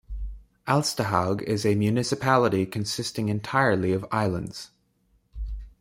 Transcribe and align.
Alstahaug 0.67 1.43
is 1.43 1.63
a 1.63 1.75
municipality 1.75 2.65
consisting 2.65 3.29
entirely 3.29 3.93
of 3.93 4.03
islands. 4.11 4.71